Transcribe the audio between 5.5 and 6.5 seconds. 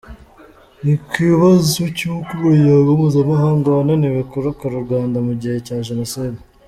cya jenoside.